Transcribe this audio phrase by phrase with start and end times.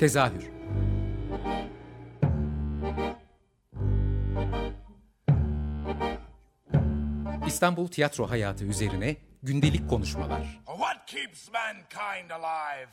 [0.00, 0.50] Tezahür
[7.46, 10.60] İstanbul tiyatro hayatı üzerine gündelik konuşmalar.
[10.66, 12.90] What keeps mankind alive?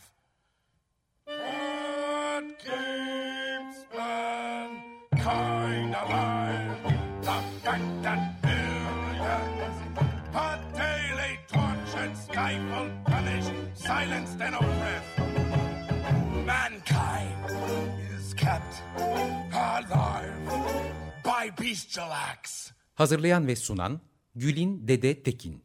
[1.26, 6.78] What keeps mankind alive?
[7.22, 9.78] The that billions
[10.36, 15.17] are daily tortured, stifled, punished, silenced, and oppressed.
[21.48, 22.72] By bestial acts.
[22.94, 24.00] Hazırlayan ve sunan
[24.36, 25.62] Gülin Dede Tekin.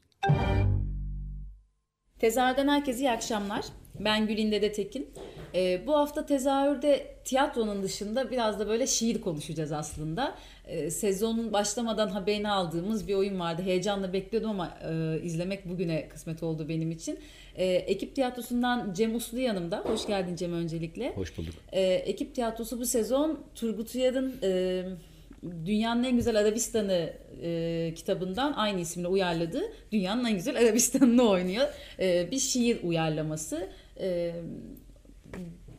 [2.18, 3.64] Tezahürden herkese iyi akşamlar.
[4.00, 5.14] Ben Gülin Dede Tekin.
[5.54, 10.38] Ee, bu hafta tezahürde tiyatronun dışında biraz da böyle şiir konuşacağız aslında.
[10.66, 13.62] Ee, sezonun başlamadan haberini aldığımız bir oyun vardı.
[13.62, 17.18] Heyecanla bekliyordum ama e, izlemek bugüne kısmet oldu benim için.
[17.54, 19.78] Ee, ekip tiyatrosundan Cem Uslu yanımda.
[19.78, 21.12] Hoş geldin Cem öncelikle.
[21.14, 21.54] Hoş bulduk.
[21.72, 24.84] Ee, ekip tiyatrosu bu sezon Turgut Uyar'ın e,
[25.42, 27.12] Dünyanın en güzel Arabistan'ı
[27.42, 29.62] e, kitabından aynı isimle uyarladığı
[29.92, 31.68] Dünyanın en güzel Arabistan'ını oynuyor.
[31.98, 33.68] E, bir şiir uyarlaması.
[34.00, 34.32] E,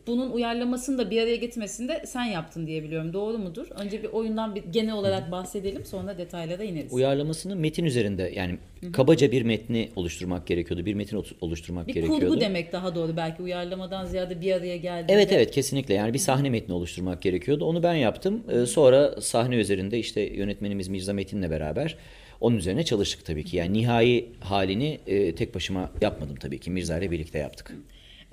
[0.08, 3.14] bunun uyarlamasını da bir araya getirmesini de sen yaptın diye biliyorum.
[3.14, 3.68] Doğru mudur?
[3.80, 6.94] Önce bir oyundan bir genel olarak bahsedelim sonra detaylara ineriz.
[6.94, 8.58] Uyarlamasını metin üzerinde yani
[8.94, 10.86] kabaca bir metni oluşturmak gerekiyordu.
[10.86, 12.22] Bir metin oluşturmak bir gerekiyordu.
[12.22, 15.06] Bir kurgu demek daha doğru belki uyarlamadan ziyade bir araya geldi.
[15.10, 17.66] Evet evet kesinlikle yani bir sahne metni oluşturmak gerekiyordu.
[17.66, 18.44] Onu ben yaptım.
[18.52, 21.98] Ee, sonra sahne üzerinde işte yönetmenimiz Mirza Metin'le beraber
[22.42, 23.58] onun üzerine çalıştık tabii ki.
[23.58, 26.72] Yani nihai halini e, tek başıma yapmadım tabii ki.
[26.72, 27.74] Mirza ile birlikte yaptık.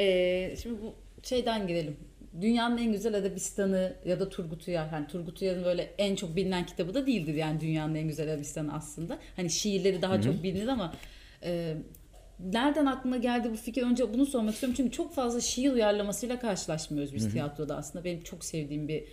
[0.00, 1.96] Ee, şimdi bu şeyden girelim.
[2.40, 4.88] Dünyanın en güzel Arabistan'ı ya da Turgut Uyar.
[4.88, 8.74] Hani Turgut Uyar'ın böyle en çok bilinen kitabı da değildir yani Dünyanın en güzel Arabistan'ı
[8.74, 9.18] aslında.
[9.36, 10.22] Hani şiirleri daha Hı-hı.
[10.22, 10.94] çok bilinir ama
[11.42, 11.76] e,
[12.40, 13.82] nereden aklına geldi bu fikir?
[13.82, 14.74] Önce bunu sormak istiyorum.
[14.76, 17.32] Çünkü çok fazla şiir uyarlamasıyla karşılaşmıyoruz biz Hı-hı.
[17.32, 18.04] tiyatroda aslında.
[18.04, 19.04] Benim çok sevdiğim bir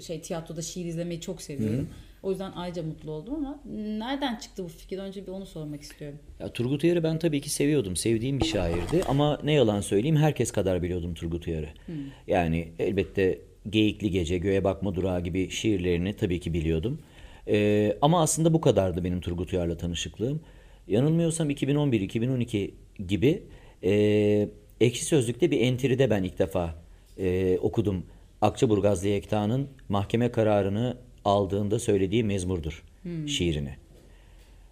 [0.00, 1.78] şey tiyatroda şiir izlemeyi çok seviyorum.
[1.78, 1.86] Hı-hı.
[2.26, 3.60] O yüzden ayrıca mutlu oldum ama
[3.98, 4.98] nereden çıktı bu fikir?
[4.98, 6.18] Önce bir onu sormak istiyorum.
[6.40, 7.96] Ya Turgut Uyar'ı ben tabii ki seviyordum.
[7.96, 11.68] Sevdiğim bir şairdi ama ne yalan söyleyeyim herkes kadar biliyordum Turgut Uyar'ı.
[11.86, 11.94] Hmm.
[12.26, 13.38] Yani elbette
[13.70, 17.00] Geyikli Gece, Göğe Bakma Durağı gibi şiirlerini tabii ki biliyordum.
[17.48, 20.40] Ee, ama aslında bu kadardı benim Turgut Uyar'la tanışıklığım.
[20.88, 22.70] Yanılmıyorsam 2011-2012
[23.06, 23.42] gibi
[23.82, 24.48] e,
[24.80, 26.74] Ekşi Sözlük'te bir entride ben ilk defa
[27.18, 28.06] e, okudum.
[28.40, 33.28] Akçaburgazlı Yekta'nın mahkeme kararını aldığında söylediği mezmurdur hmm.
[33.28, 33.76] şiirini.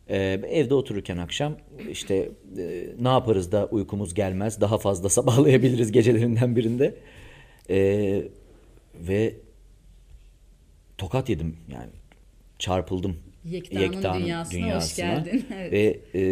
[0.09, 1.57] Ee, evde otururken akşam
[1.91, 2.29] işte
[2.59, 6.95] e, ne yaparız da uykumuz gelmez daha fazla sabahlayabiliriz gecelerinden birinde.
[7.71, 8.23] Ee,
[8.95, 9.35] ve
[10.99, 11.91] tokat yedim yani
[12.59, 13.17] çarpıldım.
[13.45, 15.47] Yekta'nın, Yekta'nın dünyasına, dünyasına hoş geldin.
[15.55, 15.73] Evet.
[15.73, 16.23] Ve e,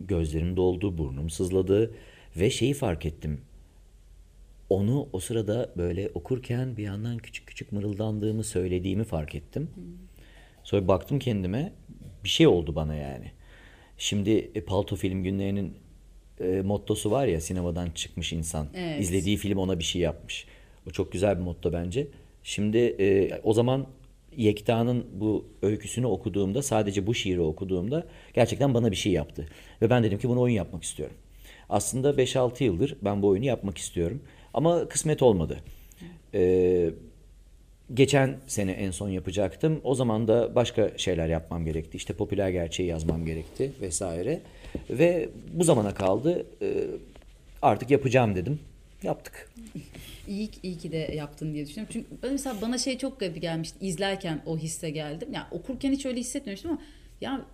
[0.00, 1.94] gözlerim doldu, burnum sızladı
[2.36, 3.40] ve şeyi fark ettim
[4.70, 9.70] onu o sırada böyle okurken bir yandan küçük küçük mırıldandığımı söylediğimi fark ettim.
[10.64, 11.72] Sonra baktım kendime
[12.24, 13.32] bir şey oldu bana yani.
[13.98, 15.74] Şimdi e, Palto Film Günleri'nin
[16.40, 18.68] e, mottosu var ya sinemadan çıkmış insan.
[18.74, 19.00] Evet.
[19.00, 20.46] İzlediği film ona bir şey yapmış.
[20.88, 22.06] O çok güzel bir motto bence.
[22.42, 23.86] Şimdi e, o zaman
[24.36, 29.48] Yekta'nın bu öyküsünü okuduğumda sadece bu şiiri okuduğumda gerçekten bana bir şey yaptı.
[29.82, 31.16] Ve ben dedim ki bunu oyun yapmak istiyorum.
[31.68, 34.22] Aslında 5-6 yıldır ben bu oyunu yapmak istiyorum.
[34.54, 35.58] Ama kısmet olmadı.
[36.34, 36.90] Ee,
[37.94, 39.80] geçen sene en son yapacaktım.
[39.84, 41.96] O zaman da başka şeyler yapmam gerekti.
[41.96, 44.40] İşte popüler gerçeği yazmam gerekti vesaire.
[44.90, 46.46] Ve bu zamana kaldı.
[46.62, 46.84] Ee,
[47.62, 48.60] artık yapacağım dedim.
[49.02, 49.50] Yaptık.
[50.28, 51.92] İyi, iyi ki de yaptın diye düşünüyorum.
[51.92, 53.86] Çünkü mesela bana şey çok garip gelmişti.
[53.86, 55.28] İzlerken o hisse geldim.
[55.32, 56.80] Yani okurken hiç öyle hissetmemiştim ama
[57.20, 57.46] ya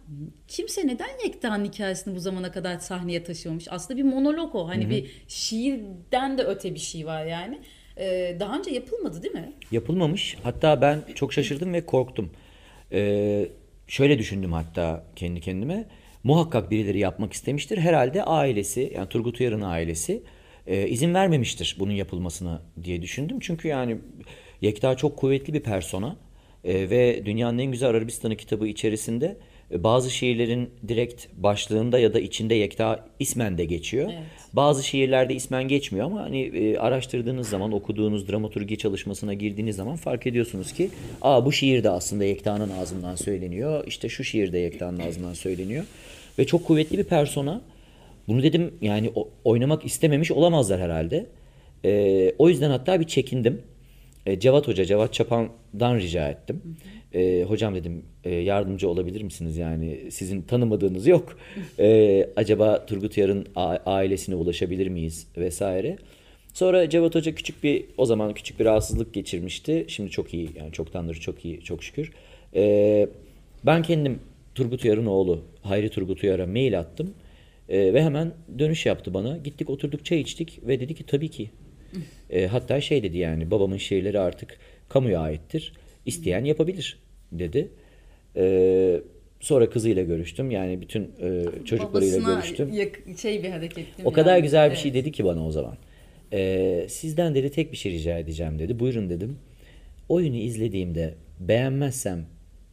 [0.49, 3.67] kimse neden Yekta'nın hikayesini bu zamana kadar sahneye taşımamış?
[3.71, 4.69] Aslında bir monolog o.
[4.69, 4.91] Hani Hı-hı.
[4.91, 7.61] bir şiirden de öte bir şey var yani.
[7.99, 9.53] Ee, daha önce yapılmadı değil mi?
[9.73, 10.37] Yapılmamış.
[10.43, 12.31] Hatta ben çok şaşırdım ve korktum.
[12.93, 13.49] Ee,
[13.87, 15.87] şöyle düşündüm hatta kendi kendime.
[16.25, 17.79] Muhakkak birileri yapmak istemiştir.
[17.79, 20.23] Herhalde ailesi yani Turgut Uyar'ın ailesi
[20.67, 23.39] e, izin vermemiştir bunun yapılmasına diye düşündüm.
[23.41, 23.99] Çünkü yani
[24.61, 26.17] Yekta çok kuvvetli bir persona.
[26.65, 29.37] E, ve Dünyanın En Güzel Arabistanı kitabı içerisinde
[29.71, 34.11] bazı şiirlerin direkt başlığında ya da içinde yekta ismen de geçiyor.
[34.13, 34.23] Evet.
[34.53, 40.27] Bazı şiirlerde ismen geçmiyor ama hani e, araştırdığınız zaman okuduğunuz dramaturgi çalışmasına girdiğiniz zaman fark
[40.27, 40.91] ediyorsunuz ki
[41.23, 43.85] aa bu şiir de aslında Yekta'nın ağzından söyleniyor.
[43.87, 45.85] İşte şu şiir de Yekta'nın ağzından söyleniyor.
[46.39, 47.61] Ve çok kuvvetli bir persona.
[48.29, 49.13] Bunu dedim yani
[49.45, 51.27] oynamak istememiş olamazlar herhalde.
[51.85, 53.63] E, o yüzden hatta bir çekindim.
[54.27, 56.63] E, Cevat Hoca, Cevat Çapan'dan rica ettim.
[57.15, 61.39] E, hocam dedim e, yardımcı olabilir misiniz yani sizin tanımadığınız yok.
[61.79, 63.47] E, acaba Turgut Yar'ın
[63.87, 65.97] ailesine ulaşabilir miyiz vesaire.
[66.55, 69.85] Sonra Cevat Hoca küçük bir o zaman küçük bir rahatsızlık geçirmişti.
[69.89, 72.13] Şimdi çok iyi yani çoktandır çok iyi çok şükür.
[72.55, 73.09] Ee,
[73.67, 74.19] ben kendim
[74.55, 77.15] Turgut Uyar'ın oğlu Hayri Turgut Uyar'a mail attım.
[77.69, 79.37] Ee, ve hemen dönüş yaptı bana.
[79.37, 81.51] Gittik oturduk çay içtik ve dedi ki tabii ki.
[82.31, 84.59] Ee, hatta şey dedi yani babamın şiirleri artık
[84.89, 85.73] kamuya aittir.
[86.07, 86.99] İsteyen yapabilir
[87.33, 87.69] dedi.
[88.37, 89.01] Ee,
[89.41, 90.51] sonra kızıyla görüştüm.
[90.51, 92.73] Yani bütün e, çocuklarıyla Babasına görüştüm.
[92.73, 94.43] yak- şey bir hareket değil mi O kadar yani?
[94.43, 94.83] güzel bir Evet.
[94.83, 95.77] şey dedi ki bana o zaman.
[96.33, 98.79] Ee, sizden dedi tek bir şey rica edeceğim dedi.
[98.79, 99.39] Buyurun dedim.
[100.09, 102.27] Oyunu izlediğimde beğenmezsem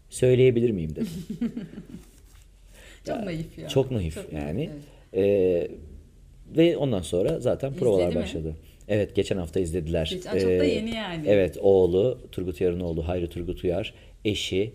[0.10, 1.08] söyleyebilir miyim dedim.
[3.08, 3.68] Çok naif ya.
[3.68, 4.70] Çok naif yani.
[5.14, 5.26] evet.
[5.26, 5.68] Ee,
[6.58, 8.16] ve ondan sonra zaten provalar mi?
[8.16, 8.56] başladı.
[8.92, 10.10] Evet geçen hafta izlediler.
[10.12, 11.24] Ee, Geçen- çok da yeni yani.
[11.28, 13.94] Evet oğlu Turgut Uyar'ın oğlu Hayri Turgut Uyar,
[14.26, 14.72] eşi,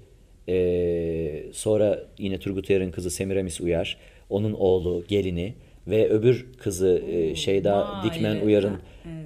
[0.48, 3.96] ee, sonra yine Turgut Uyar'ın kızı Semiramis Uyar,
[4.30, 5.54] onun oğlu, gelini
[5.86, 8.40] ve öbür kızı ee, Şeyda vay Dikmen.
[8.40, 8.78] Uyar'ın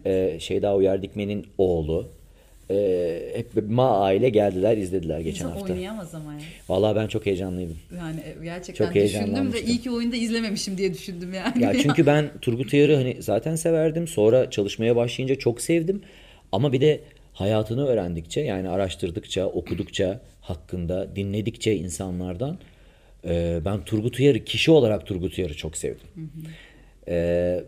[0.05, 0.35] Evet.
[0.35, 2.09] ee, Şeyda Uyar Dikmen'in oğlu.
[2.71, 5.73] Ee, hep ma aile geldiler izlediler geçen İnsan hafta.
[5.73, 6.41] oynayamaz ama ya.
[6.69, 7.77] Vallahi ben çok heyecanlıydım.
[7.99, 9.69] Yani e, gerçekten Çok düşündüm de heyecanlanmıştım.
[9.69, 11.63] iyi ki oyunda izlememişim diye düşündüm yani.
[11.63, 14.09] Ya çünkü ben Turgut Uyar'ı hani zaten severdim.
[14.09, 16.03] Sonra çalışmaya başlayınca çok sevdim.
[16.53, 17.01] Ama bir de
[17.33, 22.59] hayatını öğrendikçe yani araştırdıkça, okudukça, hakkında dinledikçe insanlardan
[23.25, 26.07] e, ben Turgut Uyar'ı kişi olarak Turgut Uyar'ı çok sevdim.
[27.09, 27.61] E,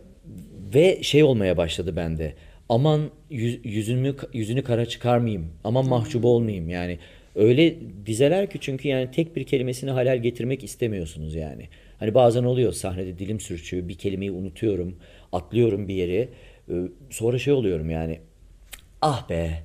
[0.74, 2.34] ve şey olmaya başladı bende.
[2.72, 5.46] Aman yüz- yüzümü yüzünü kara çıkarmayayım.
[5.64, 6.98] Aman mahcup olmayayım yani.
[7.34, 7.74] Öyle
[8.06, 11.68] dizeler ki çünkü yani tek bir kelimesini halal getirmek istemiyorsunuz yani.
[11.98, 14.96] Hani bazen oluyor sahnede dilim sürçüyor, bir kelimeyi unutuyorum,
[15.32, 16.28] atlıyorum bir yere.
[16.70, 16.74] Ee,
[17.10, 18.18] Sonra şey oluyorum yani.
[19.02, 19.62] Ah be.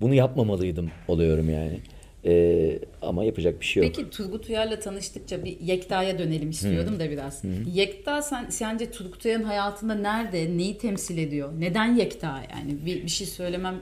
[0.00, 1.78] Bunu yapmamalıydım oluyorum yani.
[2.26, 3.92] Ee, ama yapacak bir şey yok.
[3.96, 7.42] Peki Turgut Uyar'la tanıştıkça bir Yekta'ya dönelim istiyordum da biraz.
[7.74, 11.52] Yekta sen sence Turgut Uyar'ın hayatında nerede, neyi temsil ediyor?
[11.58, 12.86] Neden Yekta yani?
[12.86, 13.74] Bir, bir şey söylemem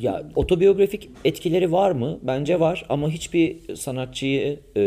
[0.00, 2.18] Ya otobiyografik etkileri var mı?
[2.22, 4.80] Bence var ama hiçbir sanatçıyı e,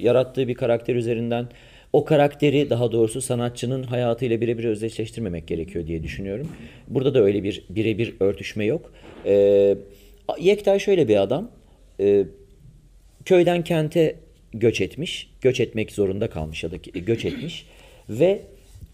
[0.00, 1.48] yarattığı bir karakter üzerinden
[1.92, 6.48] o karakteri daha doğrusu sanatçının hayatıyla birebir özdeşleştirmemek gerekiyor diye düşünüyorum.
[6.88, 8.92] Burada da öyle bir birebir örtüşme yok.
[9.26, 9.76] E,
[10.40, 11.50] Yekta şöyle bir adam.
[12.00, 12.24] E,
[13.24, 14.16] köyden kente
[14.52, 15.30] göç etmiş.
[15.40, 17.66] Göç etmek zorunda kalmış ya da göç etmiş.
[18.08, 18.42] Ve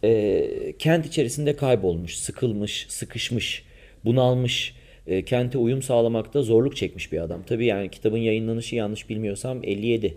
[0.04, 3.64] e, kent içerisinde kaybolmuş, sıkılmış, sıkışmış,
[4.04, 4.74] bunalmış,
[5.06, 7.42] e, kente uyum sağlamakta zorluk çekmiş bir adam.
[7.46, 10.14] Tabii yani kitabın yayınlanışı yanlış bilmiyorsam 57.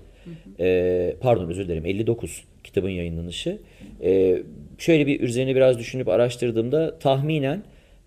[0.59, 3.57] E, pardon özür dilerim 59 kitabın yayınlanışı.
[4.03, 4.41] E,
[4.77, 7.63] şöyle bir üzerine biraz düşünüp araştırdığımda tahminen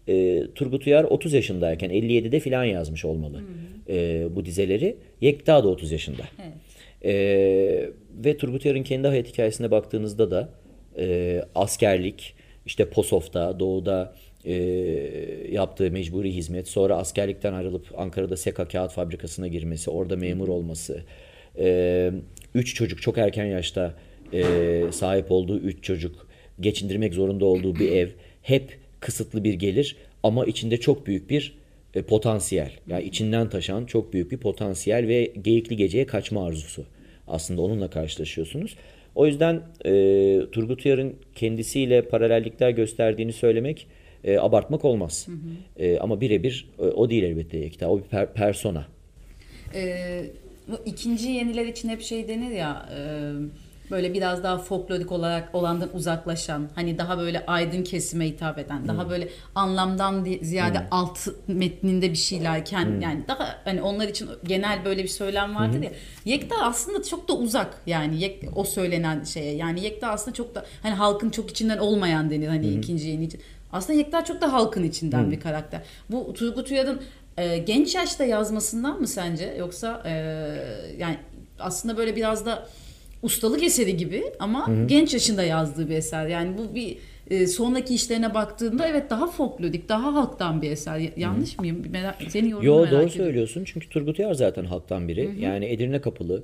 [0.09, 3.43] e, Turgut Uyar 30 yaşındayken 57'de filan yazmış olmalı
[3.93, 4.97] e, bu dizeleri.
[5.21, 6.23] Yekta da 30 yaşında.
[7.05, 7.13] E,
[8.25, 10.49] ve Turgut Uyar'ın kendi hayat hikayesine baktığınızda da
[10.99, 12.35] e, askerlik,
[12.67, 14.55] işte Posof'ta, Doğu'da e,
[15.51, 21.03] yaptığı mecburi hizmet, sonra askerlikten ayrılıp Ankara'da Seka Kağıt Fabrikası'na girmesi, orada memur olması,
[21.59, 22.11] e,
[22.55, 23.95] üç çocuk çok erken yaşta
[24.33, 24.45] e,
[24.93, 26.29] sahip olduğu üç çocuk,
[26.61, 28.09] geçindirmek zorunda olduğu bir ev,
[28.43, 31.62] hep kısıtlı bir gelir ama içinde çok büyük bir
[31.95, 32.71] e, potansiyel.
[32.87, 36.85] Yani içinden taşan çok büyük bir potansiyel ve geyikli geceye kaçma arzusu.
[37.29, 38.77] Aslında onunla karşılaşıyorsunuz.
[39.15, 39.91] O yüzden e,
[40.53, 43.87] Turgut Uyar'ın kendisiyle paralellikler gösterdiğini söylemek
[44.25, 45.27] e, abartmak olmaz.
[45.79, 47.89] E, ama birebir e, o değil elbette Yekta.
[47.89, 48.87] O bir per- persona.
[49.75, 50.25] Ee,
[50.69, 53.01] bu ikinci yeniler için hep şey denir ya e,
[53.91, 59.11] böyle biraz daha folklorik olarak olandan uzaklaşan hani daha böyle aydın kesime hitap eden daha
[59.11, 65.09] böyle anlamdan ziyade alt metninde bir şeylerken yani daha hani onlar için genel böyle bir
[65.09, 65.91] söylem vardır ya
[66.25, 70.65] Yekta aslında çok da uzak yani Yek- o söylenen şeye yani Yekta aslında çok da
[70.83, 73.41] hani halkın çok içinden olmayan denir hani ikinci yeni için
[73.73, 75.81] aslında Yekta çok da halkın içinden bir karakter.
[76.11, 77.03] Bu Turgut Uyar'ın
[77.37, 80.13] e, genç yaşta yazmasından mı sence yoksa e,
[80.99, 81.17] yani
[81.59, 82.69] aslında böyle biraz da
[83.23, 86.27] ustalık eseri gibi ama genç yaşında yazdığı bir eser.
[86.27, 86.97] Yani bu bir
[87.31, 91.01] e, sonraki işlerine baktığında evet daha folklorik, daha halktan bir eser.
[91.17, 91.85] Yanlış mıyım?
[91.91, 93.25] Merak, senin yorumunu Yo merak doğru ediyorum.
[93.25, 95.31] söylüyorsun çünkü Turgut Uyar zaten halktan biri.
[95.39, 96.43] Yani Edirne kapılı.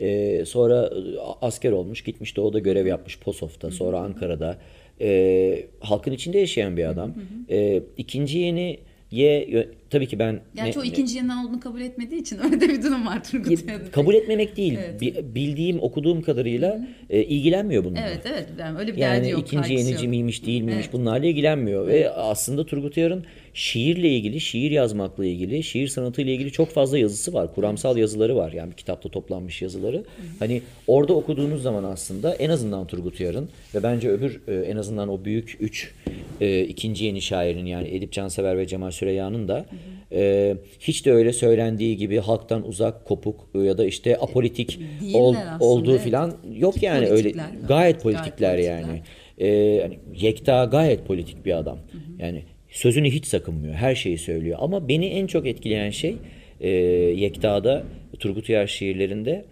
[0.00, 4.58] Ee, sonra e, asker olmuş gitmiş doğuda görev yapmış Posof'ta sonra Ankara'da.
[5.00, 7.14] Ee, halkın içinde yaşayan bir adam.
[7.50, 8.78] Ee, ikinci yeni
[9.10, 12.82] ye tabii ki ben o ne- ikinci yeniden olduğunu kabul etmediği için öyle de bir
[12.82, 13.90] durum var Turgut Uyar'ın.
[13.92, 14.78] kabul etmemek değil.
[14.78, 15.00] Evet.
[15.00, 18.00] Bi- Bildiğim, okuduğum kadarıyla e, ilgilenmiyor bununla.
[18.08, 19.40] Evet evet yani öyle bir derdi Yani yok.
[19.40, 20.08] ikinci yenici yok.
[20.10, 20.92] miymiş değil miymiş Evet.
[20.92, 21.86] bunlarla ilgilenmiyor.
[21.86, 27.32] Ve aslında Turgut Uyar'ın şiirle ilgili, şiir yazmakla ilgili, şiir sanatıyla ilgili çok fazla yazısı
[27.32, 27.54] var.
[27.54, 28.52] Kuramsal yazıları var.
[28.52, 30.04] Yani bir kitapta toplanmış yazıları.
[30.38, 35.08] Hani orada okuduğunuz zaman aslında en azından Turgut Uyar'ın ve bence öbür e, en azından
[35.08, 35.92] o büyük üç
[36.40, 39.66] e, ikinci yeni şairin yani Edip Cansever ve Cemal Süreyya'nın da
[40.12, 44.80] e, hiç de öyle söylendiği gibi halktan uzak, kopuk ya da işte apolitik
[45.14, 46.00] ol- aslında, olduğu evet.
[46.02, 47.44] filan yok yani öyle Politikler.
[47.44, 48.58] gayet Gayet politikler politikler.
[48.58, 49.02] yani.
[49.40, 51.78] E, hani Yekta gayet politik bir adam.
[52.18, 53.74] Yani sözünü hiç sakınmıyor.
[53.74, 54.58] Her şeyi söylüyor.
[54.60, 56.16] Ama beni en çok etkileyen şey
[56.60, 57.82] e, Yekta'da
[58.18, 59.44] Turgut Uyar şiirlerinde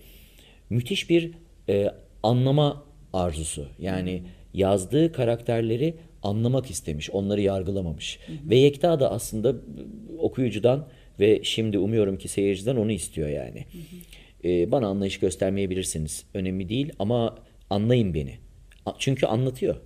[0.71, 1.31] müthiş bir
[1.69, 1.91] e,
[2.23, 3.67] anlama arzusu.
[3.79, 4.23] Yani
[4.55, 8.19] yazdığı karakterleri anlamak istemiş, onları yargılamamış.
[8.45, 9.55] Ve Yekta da aslında
[10.19, 10.87] okuyucudan
[11.21, 13.65] ve şimdi umuyorum ki seyirciden onu istiyor yani.
[14.45, 16.25] E, bana anlayış göstermeyebilirsiniz.
[16.35, 17.37] Önemli değil ama
[17.71, 18.39] anlayın beni.
[18.99, 19.77] Çünkü anlatıyor.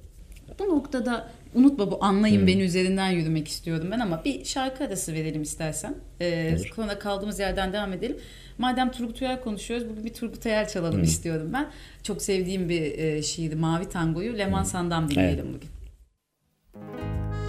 [0.58, 5.42] Bu noktada unutma bu anlayın beni üzerinden yürümek istiyorum ben ama bir şarkı arası verelim
[5.42, 5.94] istersen.
[6.20, 8.16] Ee, konuda kaldığımız yerden devam edelim.
[8.58, 11.70] Madem Turgut Uyar konuşuyoruz bugün bir Turgut Uyar çalalım istiyorum ben.
[12.02, 15.79] Çok sevdiğim bir e, şiiri Mavi Tango'yu Leman Sandam dinleyelim bugün.
[16.72, 17.39] Ay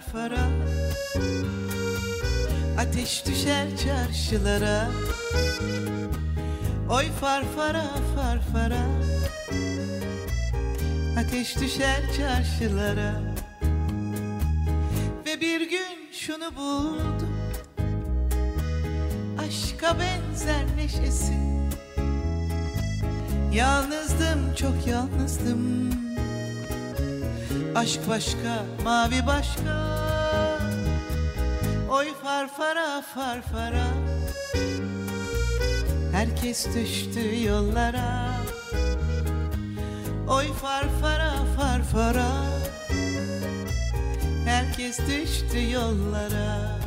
[0.00, 0.48] farfara
[2.78, 4.88] Ateş düşer çarşılara.
[6.90, 7.84] Oy farfara
[8.16, 8.86] farfara.
[11.18, 13.20] Ateş düşer çarşılara.
[15.26, 17.36] Ve bir gün şunu buldum.
[19.38, 21.34] Aşka benzer neşesi.
[23.52, 25.99] Yalnızdım çok yalnızdım
[27.80, 29.88] Aşk başka mavi başka.
[31.90, 33.86] Oy farfara farfara.
[36.12, 38.30] Herkes düştü yollara.
[40.28, 42.30] Oy farfara farfara.
[44.46, 46.79] Herkes düştü yollara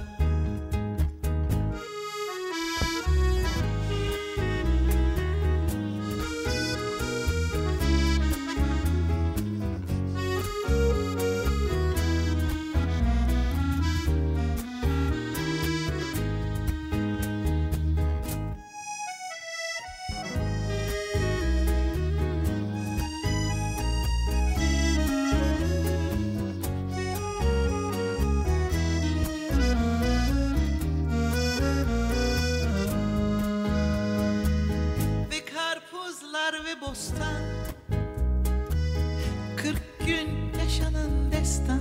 [36.93, 37.43] bostan
[39.57, 40.29] Kırk gün
[40.63, 41.79] yaşanın destan.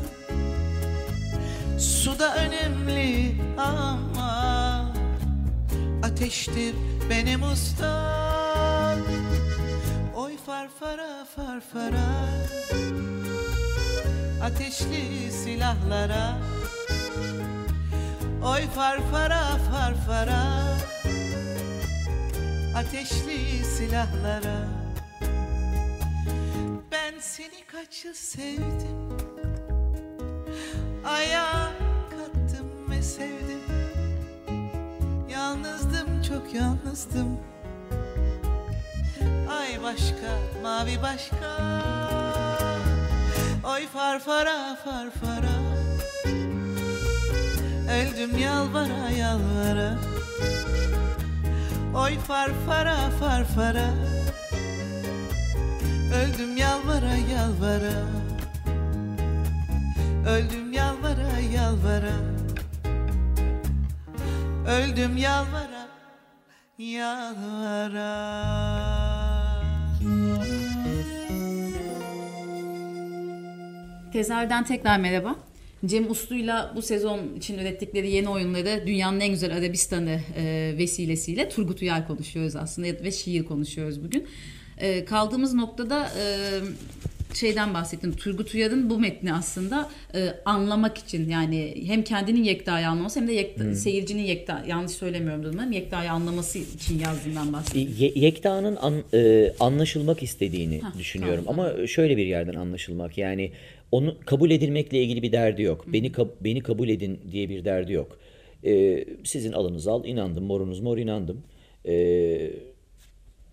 [1.79, 4.93] Suda önemli ama
[6.03, 6.75] Ateştir
[7.11, 8.99] benim ustam.
[10.17, 12.09] Oy farfara farfara.
[14.43, 16.39] Ateşli silahlara.
[18.45, 20.43] Oy farfara farfara.
[22.77, 24.82] Ateşli silahlara
[27.37, 29.09] seni kaç yıl sevdim.
[31.05, 31.73] Ayağa
[32.11, 33.61] kattım ve sevdim.
[35.31, 37.39] Yalnızdım çok yalnızdım.
[39.51, 41.59] Ay başka mavi başka.
[43.65, 45.59] Oy farfara farfara.
[47.91, 49.99] Öldüm yalvara yalvara.
[51.95, 54.22] Oy farfara farfara
[56.13, 58.07] Öldüm yalvara yalvara
[60.29, 62.13] Öldüm yalvara yalvara
[64.69, 65.89] Öldüm yalvara
[66.79, 68.33] yalvara
[74.13, 75.37] Tezer'den tekrar merhaba.
[75.87, 81.83] Cem Uslu'yla bu sezon için ürettikleri yeni oyunları Dünyanın En Güzel Arabistan'ı e, vesilesiyle Turgut
[81.83, 84.27] Uyar konuşuyoruz aslında ve şiir konuşuyoruz bugün.
[84.79, 86.25] E, kaldığımız noktada e,
[87.35, 88.13] şeyden bahsettim.
[88.17, 93.33] Turgut Uyar'ın bu metni aslında e, anlamak için yani hem kendinin Yekta'yı anlaması hem de
[93.33, 97.95] Yekta, seyircinin Yekta yanlış söylemiyorum umarım Yekta'yı anlaması için yazdığından bahsettim.
[97.99, 103.51] Ye- Yekta'nın an- e, anlaşılmak istediğini Hah, düşünüyorum tamam, ama şöyle bir yerden anlaşılmak yani
[103.93, 105.85] onu kabul edilmekle ilgili bir derdi yok.
[105.93, 108.19] Beni kab- beni kabul edin diye bir derdi yok.
[108.65, 111.43] E, sizin alınız al inandım morunuz mor inandım.
[111.89, 111.93] E,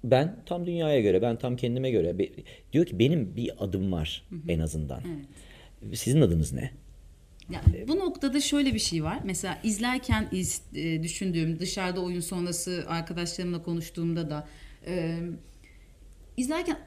[0.03, 2.29] ben tam dünyaya göre ben tam kendime göre Be-
[2.73, 5.01] diyor ki benim bir adım var en azından.
[5.93, 6.71] Sizin adınız ne?
[7.49, 9.19] Yani bu noktada şöyle bir şey var.
[9.23, 14.47] Mesela izlerken iz, e, düşündüğüm, dışarıda oyun sonrası arkadaşlarımla konuştuğumda da
[14.87, 15.19] e,
[16.37, 16.79] izlerken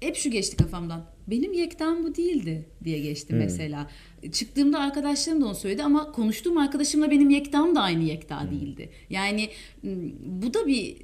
[0.00, 1.04] hep şu geçti kafamdan.
[1.26, 3.90] Benim yektam bu değildi diye geçti mesela.
[4.32, 8.90] Çıktığımda arkadaşlarım da onu söyledi ama konuştuğum arkadaşımla benim yektam da aynı yekta değildi.
[9.10, 9.48] Yani
[9.82, 9.90] m,
[10.42, 10.96] bu da bir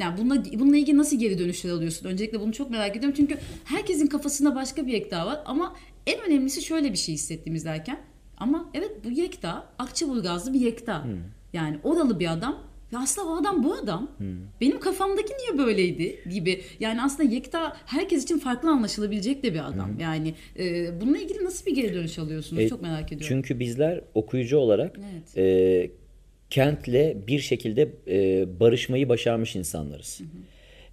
[0.00, 2.06] yani bununla, bununla ilgili nasıl geri dönüşler alıyorsun?
[2.08, 3.14] Öncelikle bunu çok merak ediyorum.
[3.16, 5.40] Çünkü herkesin kafasında başka bir yekta var.
[5.44, 5.76] Ama
[6.06, 8.00] en önemlisi şöyle bir şey hissettim izlerken.
[8.36, 11.06] Ama evet bu yekta Akçaburgazlı bir yekta.
[11.52, 12.70] Yani oralı bir adam.
[12.92, 14.10] Ve aslında o adam bu adam.
[14.60, 16.60] Benim kafamdaki niye böyleydi gibi.
[16.80, 19.98] Yani aslında Yekta herkes için farklı anlaşılabilecek de bir adam.
[20.00, 22.62] Yani e, bununla ilgili nasıl bir geri dönüş alıyorsunuz?
[22.62, 23.26] E, çok merak ediyorum.
[23.28, 25.38] Çünkü bizler okuyucu olarak Evet.
[25.38, 25.90] e,
[26.50, 30.20] kentle bir şekilde e, barışmayı başarmış insanlarız.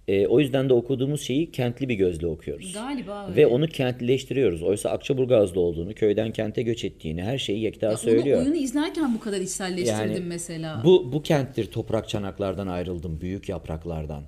[0.08, 2.72] E, o yüzden de okuduğumuz şeyi kentli bir gözle okuyoruz.
[2.72, 3.36] Galiba öyle.
[3.36, 4.62] Ve onu kentlileştiriyoruz.
[4.62, 8.38] Oysa Akçaburgaz'da olduğunu, köyden kente göç ettiğini, her şeyi Yekta söylüyor.
[8.38, 10.82] Onu oyunu izlerken bu kadar içselleştirdim Yani mesela.
[10.84, 14.22] Bu bu kenttir toprak çanaklardan ayrıldım, büyük yapraklardan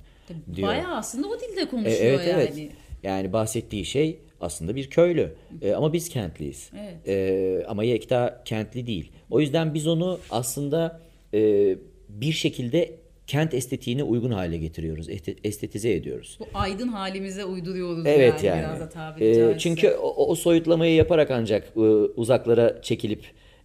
[0.55, 0.69] diyor.
[0.69, 2.43] Bayağı aslında o dilde E, konuşuyor evet yani.
[2.43, 2.71] evet.
[3.03, 5.33] Yani bahsettiği şey aslında bir köylü.
[5.63, 6.71] E, ama biz kentliyiz.
[6.81, 7.09] Evet.
[7.09, 9.13] E, ama Yekta kentli değil.
[9.31, 11.01] O yüzden biz onu aslında
[11.35, 11.77] e,
[12.09, 12.91] bir şekilde
[13.27, 15.09] kent estetiğine uygun hale getiriyoruz.
[15.09, 16.39] este- Estetize ediyoruz.
[16.41, 18.67] Bu aydın halimize uyduruyoruz Evet yani, yani.
[18.69, 19.59] biraz da tabiri E, caizse.
[19.59, 21.81] çünkü o, o soyutlamayı yaparak ancak e,
[22.17, 23.25] uzaklara çekilip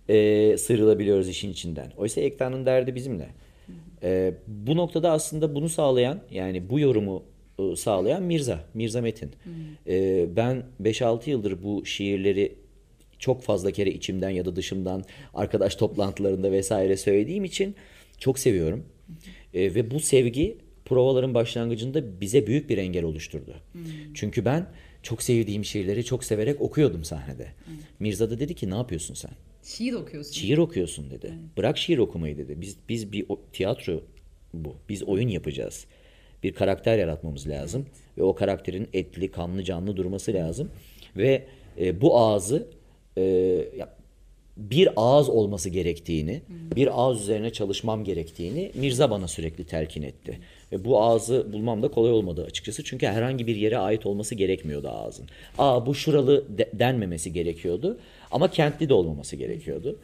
[0.09, 1.91] e, sıyrılabiliyoruz işin içinden.
[1.97, 3.27] Oysa Yekta'nın derdi bizimle.
[4.03, 7.23] E, bu noktada aslında bunu sağlayan yani bu yorumu
[7.59, 9.31] e, sağlayan Mirza, Mirza Metin.
[9.87, 12.55] E, ben 5-6 yıldır bu şiirleri
[13.19, 17.75] çok fazla kere içimden ya da dışımdan arkadaş toplantılarında vesaire söylediğim için
[18.17, 18.85] çok seviyorum.
[19.53, 23.55] E, ve bu sevgi provaların başlangıcında bize büyük bir engel oluşturdu.
[24.13, 24.67] Çünkü ben
[25.03, 27.47] çok sevdiğim şiirleri çok severek okuyordum sahnede.
[27.99, 29.31] Mirza da dedi ki ne yapıyorsun sen?
[29.63, 30.33] Şiir okuyorsun.
[30.33, 31.33] Şiir okuyorsun dedi.
[31.57, 32.61] Bırak şiir okumayı dedi.
[32.61, 34.03] Biz biz bir tiyatro
[34.53, 34.75] bu.
[34.89, 35.85] Biz oyun yapacağız.
[36.43, 37.85] Bir karakter yaratmamız lazım
[38.17, 40.71] ve o karakterin etli, kanlı, canlı durması lazım
[41.17, 41.47] ve
[41.79, 42.67] e, bu ağzı
[43.17, 43.21] e,
[43.77, 43.95] ya,
[44.57, 46.41] bir ağız olması gerektiğini,
[46.75, 50.39] bir ağız üzerine çalışmam gerektiğini Mirza bana sürekli telkin etti.
[50.71, 52.83] Ve bu ağzı bulmam da kolay olmadı açıkçası.
[52.83, 55.25] Çünkü herhangi bir yere ait olması gerekmiyordu ağzın.
[55.57, 57.97] Aa bu şuralı de- denmemesi gerekiyordu
[58.31, 59.99] ama kentli de olmaması gerekiyordu.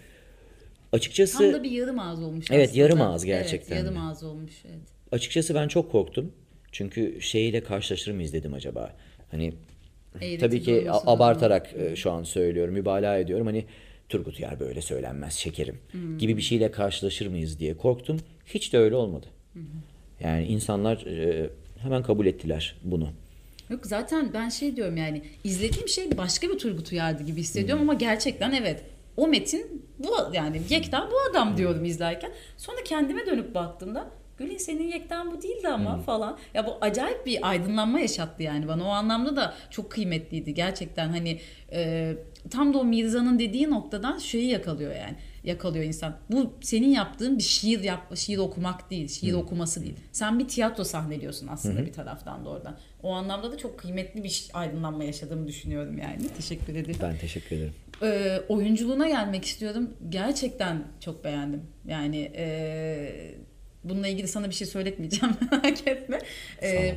[0.91, 2.82] Açıkçası Tam da bir yarım ağız olmuş Evet, aslında.
[2.84, 4.00] yarım ağız gerçekten Evet, yarım de.
[4.00, 4.54] ağız olmuş.
[4.65, 4.80] Evet.
[5.12, 6.32] açıkçası ben çok korktum.
[6.71, 8.93] Çünkü şeyle karşılaşır mıyız dedim acaba.
[9.32, 9.54] Hani
[10.21, 13.45] Eğreti tabii ki abartarak e, şu an söylüyorum, mübalağa ediyorum.
[13.45, 13.65] Hani
[14.10, 15.80] Turgut Yer böyle söylenmez şekerim
[16.17, 18.19] gibi bir şeyle karşılaşır mıyız diye korktum.
[18.45, 19.28] Hiç de öyle olmadı.
[20.19, 23.10] Yani insanlar e, hemen kabul ettiler bunu.
[23.69, 27.93] Yok zaten ben şey diyorum yani izlediğim şey başka bir Turgut Uyar'dı gibi hissediyorum ama
[27.93, 28.84] gerçekten evet
[29.17, 32.32] o metin bu yani Yekta bu adam diyorum izlerken.
[32.58, 34.10] Sonra kendime dönüp baktığımda
[34.41, 36.38] Gül'ün senin Yektan bu değildi ama falan.
[36.54, 38.84] Ya bu acayip bir aydınlanma yaşattı yani bana.
[38.84, 41.10] O anlamda da çok kıymetliydi gerçekten.
[41.10, 41.39] Hani
[41.71, 42.13] e,
[42.49, 45.15] tam da o Mirza'nın dediği noktadan şeyi yakalıyor yani.
[45.43, 46.17] Yakalıyor insan.
[46.32, 49.95] Bu senin yaptığın bir şiir yap, şiir okumak değil, şiir okuması değil.
[50.12, 52.77] Sen bir tiyatro sahneliyorsun aslında bir taraftan da oradan.
[53.04, 56.27] O anlamda da çok kıymetli bir aydınlanma yaşadığımı düşünüyorum yani.
[56.38, 56.99] Teşekkür ederim.
[57.01, 57.73] Ben teşekkür ederim.
[58.04, 59.89] Ee, oyunculuğuna gelmek istiyorum.
[60.10, 61.62] Gerçekten çok beğendim.
[61.88, 63.36] Yani e,
[63.84, 66.20] bununla ilgili sana bir şey söyletmeyeceğim merak etme.
[66.63, 66.96] Ee,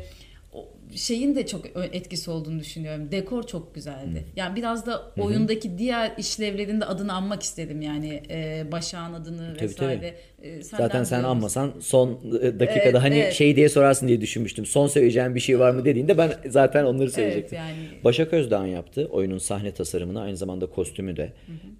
[0.94, 3.12] şeyin de çok etkisi olduğunu düşünüyorum.
[3.12, 4.24] Dekor çok güzeldi.
[4.36, 10.14] Yani biraz da oyundaki diğer işlevlerinde adını anmak istedim yani e, Başak'ın adını Tabii, vesaire.
[10.42, 12.10] E, senden Zaten sen anmasan son
[12.42, 13.32] e, dakikada Evet, hani evet.
[13.32, 14.66] şey diye sorarsın diye düşünmüştüm.
[14.66, 17.58] Son söyleyeceğim bir şey var mı dediğinde ben zaten onları söyleyecektim.
[17.58, 17.74] yani.
[18.04, 21.32] Başak Özdağ'ın yaptı oyunun sahne tasarımını aynı zamanda kostümü de.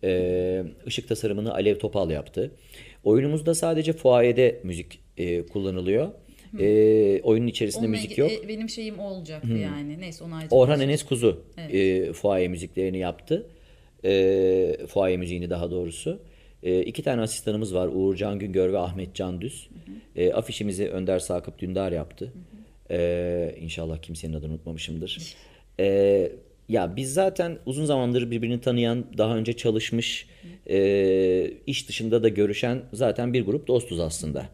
[0.04, 2.50] Ee, işık tasarımını Alev Topal yaptı.
[3.04, 6.08] Oyunumuzda sadece fuayede müzik e, kullanılıyor.
[6.60, 8.44] Ee, oyunun içerisinde Onunla müzik ilgili- yok.
[8.44, 10.00] e, benim şeyim olacaktı yani.
[10.00, 10.88] Neyse onu ayrıca Orhan konuşuruz.
[10.90, 13.46] Enes Kuzu e, fuaye müziklerini yaptı.
[14.04, 16.18] E, fuaye müziğini daha doğrusu.
[16.62, 17.88] E, iki tane asistanımız var.
[17.94, 19.68] Uğur Can Güngör ve Ahmet Can Düz.
[20.16, 22.32] E, afişimizi Önder Sakıp Dündar yaptı.
[22.90, 25.34] E, inşallah kimsenin adını unutmamışımdır.
[25.80, 26.32] E,
[26.68, 30.26] Ya biz zaten uzun zamandır birbirini tanıyan, daha önce çalışmış,
[30.70, 34.48] e, iş dışında da görüşen zaten bir grup dostuz aslında.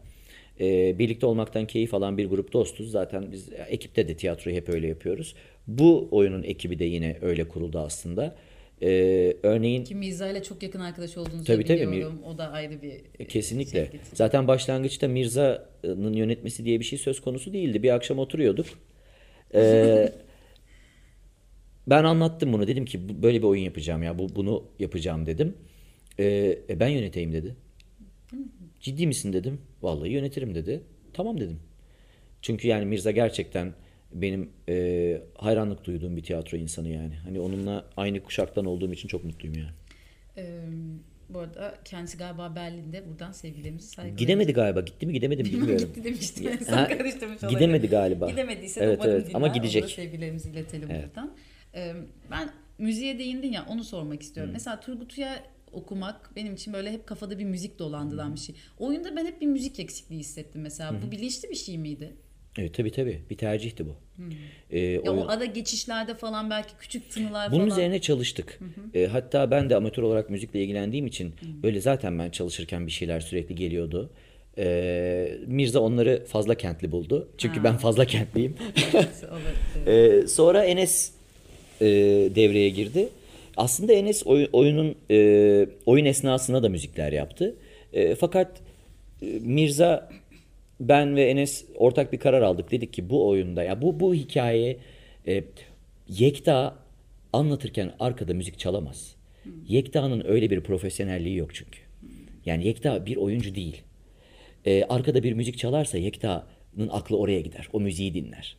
[0.59, 2.91] E, birlikte olmaktan keyif alan bir grup dostuz.
[2.91, 5.35] Zaten biz ekipte de tiyatroyu hep öyle yapıyoruz.
[5.67, 8.35] Bu oyunun ekibi de yine öyle kuruldu aslında.
[8.81, 8.89] E,
[9.43, 11.91] örneğin Ki Mirza ile çok yakın arkadaş olduğunuzu Tabii, tabii.
[11.91, 12.19] biliyorum.
[12.33, 13.87] O da ayrı bir e, Kesinlikle.
[13.91, 13.99] şey.
[14.13, 17.83] Zaten başlangıçta Mirza'nın yönetmesi diye bir şey söz konusu değildi.
[17.83, 18.65] Bir akşam oturuyorduk.
[19.55, 20.11] Ee,
[21.87, 22.67] ben anlattım bunu.
[22.67, 24.19] Dedim ki "Bu- böyle bir oyun yapacağım ya.
[24.19, 25.57] Bu bunu yapacağım dedim.
[26.19, 27.55] Ee, "E, ben yöneteyim dedi.
[28.79, 29.61] Ciddi misin dedim.
[29.81, 30.81] Vallahi yönetirim dedi.
[31.13, 31.59] Tamam dedim.
[32.41, 33.73] Çünkü yani Mirza gerçekten
[34.13, 37.15] benim e, hayranlık duyduğum bir tiyatro insanı yani.
[37.15, 39.71] Hani onunla aynı kuşaktan olduğum için çok mutluyum yani.
[40.37, 40.59] Ee,
[41.29, 43.03] bu arada kendisi galiba Berlin'de.
[43.09, 44.81] Buradan sevgilerimizi saygılarımızı Gidemedi galiba.
[44.81, 45.87] Gitti mi gidemedi mi bilmiyorum.
[45.87, 46.43] Gitti demiştim.
[46.45, 47.89] Ya, en son ha, karıştırmış gidemedi olabilirim.
[47.91, 48.29] galiba.
[48.29, 49.27] Gidemediyse Evet, umarım evet.
[49.35, 49.89] Ama Ona gidecek.
[49.89, 51.31] sevgilerimizi iletelim buradan.
[51.75, 51.93] Ee,
[52.31, 54.51] ben müziğe değindin ya onu sormak istiyorum.
[54.53, 55.39] Mesela Turgut Uyar
[55.71, 58.55] okumak benim için böyle hep kafada bir müzik dolandıran bir şey.
[58.79, 60.95] Oyunda ben hep bir müzik eksikliği hissettim mesela.
[61.07, 62.13] Bu bilinçli bir şey miydi?
[62.57, 63.21] Evet tabii tabii.
[63.29, 63.95] Bir tercihti bu.
[64.69, 67.71] Ee, Ya oyun- o ara geçişlerde falan belki küçük tınılar Bunun falan.
[67.71, 68.59] üzerine çalıştık.
[68.93, 73.19] Ee, hatta ben de amatör olarak müzikle ilgilendiğim için böyle zaten ben çalışırken bir şeyler
[73.19, 74.11] sürekli geliyordu.
[74.57, 77.29] Ee, Mirza onları fazla kentli buldu.
[77.37, 78.55] Çünkü ben fazla kentliyim.
[79.31, 80.21] Olabilir.
[80.23, 81.11] Ee, sonra Enes
[81.81, 81.85] e,
[82.35, 83.09] devreye girdi.
[83.57, 87.55] Aslında Enes oy- oyunun e, oyun esnasında da müzikler yaptı.
[87.93, 88.61] E, fakat
[89.21, 90.09] e, Mirza
[90.79, 92.71] ben ve Enes ortak bir karar aldık.
[92.71, 94.77] Dedik ki bu oyunda ya bu bu hikaye
[95.27, 95.43] e,
[96.09, 96.75] Yekta
[97.33, 99.15] anlatırken arkada müzik çalamaz.
[99.67, 101.79] Yekta'nın öyle bir profesyonelliği yok çünkü.
[102.45, 103.81] Yani Yekta bir oyuncu değil.
[104.65, 107.67] Ee, arkada bir müzik çalarsa Yekta'nın aklı oraya gider.
[107.73, 108.57] O müziği dinler.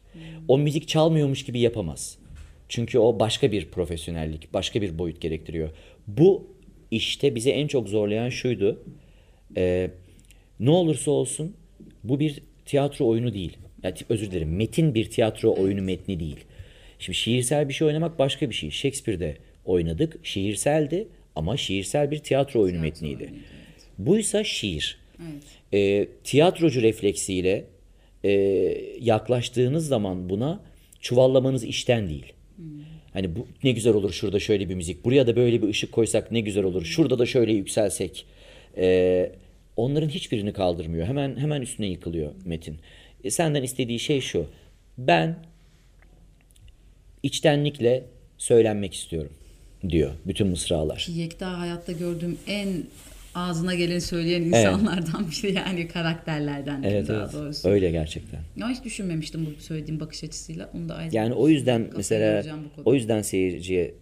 [0.49, 2.19] O müzik çalmıyormuş gibi yapamaz.
[2.68, 5.70] Çünkü o başka bir profesyonellik, başka bir boyut gerektiriyor.
[6.07, 6.46] Bu
[6.90, 8.85] işte bizi en çok zorlayan şuydu.
[9.57, 9.90] Ee,
[10.61, 11.57] ne olursa olsun
[12.05, 13.57] bu bir tiyatro oyunu değil.
[13.83, 16.44] Yani, özür dilerim metin bir tiyatro oyunu metni değil.
[16.98, 18.70] Şimdi şiirsel bir şey oynamak başka bir şey.
[18.70, 20.18] Shakespeare'de oynadık.
[20.22, 23.33] Şiirseldi ama şiirsel bir tiyatro oyunu metniydi.
[23.98, 24.98] Buysa şiir.
[25.72, 27.64] E, tiyatrocu refleksiyle
[28.25, 28.31] e,
[29.01, 30.61] yaklaştığınız zaman buna
[31.01, 32.33] çuvallamanız işten değil.
[33.12, 36.33] Hani bu ne güzel olur şurada şöyle bir müzik, buraya da böyle bir ışık koysak
[36.33, 38.27] ne güzel olur, şurada da şöyle yükselsek.
[38.77, 39.33] E,
[39.77, 41.07] onların hiçbirini kaldırmıyor.
[41.07, 42.79] Hemen hemen üstüne yıkılıyor metin.
[43.25, 44.46] E, senden istediği şey şu.
[44.98, 45.37] Ben
[47.22, 48.05] içtenlikle
[48.38, 49.33] söylenmek istiyorum
[49.88, 51.07] diyor bütün mısralar.
[51.11, 52.68] Yekta hayatta gördüğüm en
[53.35, 57.33] ağzına geleni söyleyen insanlardan biri yani karakterlerden Evet daha evet.
[57.33, 57.68] doğrusu.
[57.68, 58.40] Öyle gerçekten.
[58.57, 60.71] Ya hiç düşünmemiştim bu söylediğim bakış açısıyla.
[60.75, 62.45] Onu da ayrıca Yani o yüzden mesela
[62.85, 63.95] o yüzden seyirciye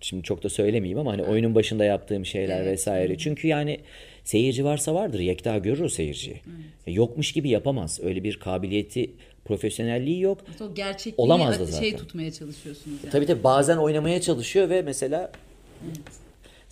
[0.00, 2.72] şimdi çok da söylemeyeyim ama hani oyunun başında yaptığım şeyler Evet.
[2.72, 3.18] vesaire.
[3.18, 3.80] Çünkü yani
[4.24, 5.18] seyirci varsa vardır.
[5.20, 6.40] Yekta görür o seyirciyi.
[6.86, 8.00] E, Yokmuş gibi yapamaz.
[8.02, 9.10] Öyle bir kabiliyeti,
[9.44, 10.38] profesyonelliği yok.
[10.60, 11.96] O gerçekliği Olamaz da şey zaten.
[11.96, 13.12] tutmaya çalışıyorsunuz yani.
[13.12, 15.32] Tabii tabii bazen oynamaya çalışıyor ve mesela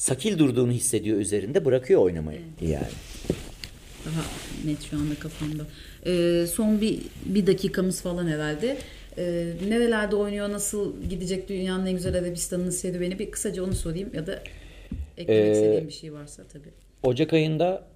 [0.03, 2.87] sakil durduğunu hissediyor üzerinde bırakıyor oynamayı yani.
[4.07, 4.23] Daha
[4.65, 5.63] net şu anda kafamda.
[6.07, 8.79] Ee, son bir, bir dakikamız falan herhalde.
[9.19, 14.27] Ee, nerelerde oynuyor, nasıl gidecek dünyanın en güzel Arabistan'ın serüveni bir kısaca onu sorayım ya
[14.27, 14.43] da
[15.19, 16.71] eklemek Ee, istediğim bir şey varsa tabii.
[17.03, 17.89] Ocak ayında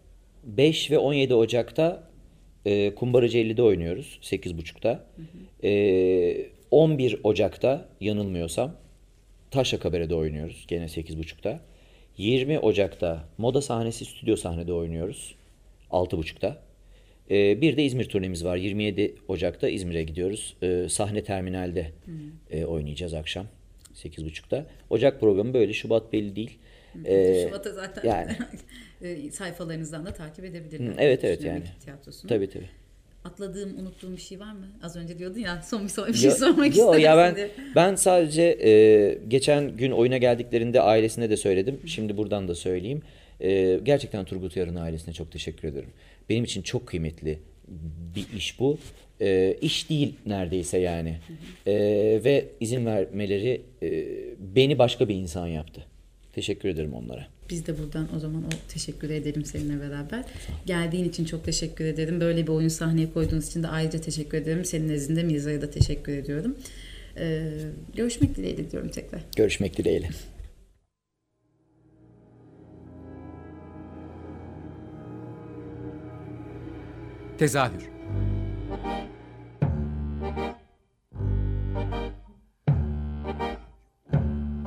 [0.44, 2.10] 5 ve 17 Ocak'ta
[2.64, 5.06] e, Kumbaracı 50'de oynuyoruz 8.30'da.
[5.62, 8.76] E, 11 Ocak'ta yanılmıyorsam
[9.50, 11.60] Taşra Kabere'de oynuyoruz gene 8.30'da.
[12.18, 15.34] 20 Ocak'ta Moda sahnesi stüdyo sahnede oynuyoruz
[15.90, 16.62] 6.30'da.
[17.30, 18.56] E, bir de İzmir turnemiz var.
[18.56, 20.56] 27 Ocak'ta İzmir'e gidiyoruz.
[20.62, 21.92] E, sahne terminalde
[22.50, 23.46] e, oynayacağız akşam
[23.94, 24.66] 8.30'da.
[24.90, 25.72] Ocak programı böyle.
[25.72, 26.58] Şubat belli değil.
[27.04, 28.36] E, Şubat'a zaten yani.
[29.02, 30.94] e, sayfalarınızdan da takip edebilirler.
[30.98, 31.64] Evet, evet, yani.
[32.28, 32.70] Tabii tabii.
[33.26, 34.66] Atladığım, unuttuğum bir şey var mı?
[34.82, 37.50] Az önce diyordun ya son bir, son bir şey Yo- sormak yo, ya ben diye.
[37.76, 41.80] ben sadece e, geçen gün oyuna geldiklerinde ailesine de söyledim.
[41.86, 43.02] Şimdi buradan da söyleyeyim.
[43.40, 45.88] E, gerçekten Turgut Uyar'ın ailesine çok teşekkür ederim.
[46.28, 47.38] Benim için çok kıymetli
[48.14, 48.78] bir iş bu.
[49.20, 51.16] E, iş değil neredeyse yani.
[51.66, 51.74] E,
[52.24, 54.04] ve izin vermeleri e,
[54.38, 55.84] beni başka bir insan yaptı.
[56.36, 57.26] Teşekkür ederim onlara.
[57.50, 60.24] Biz de buradan o zaman o teşekkür edelim seninle beraber.
[60.66, 62.20] Geldiğin için çok teşekkür ederim.
[62.20, 64.64] Böyle bir oyun sahneye koyduğunuz için de ayrıca teşekkür ederim.
[64.64, 66.56] Senin nezdinde Mirza'ya da teşekkür ediyorum.
[67.16, 67.48] Ee,
[67.94, 69.20] görüşmek dileğiyle diyorum tekrar.
[69.36, 70.08] Görüşmek dileğiyle.
[77.38, 77.96] Tezahür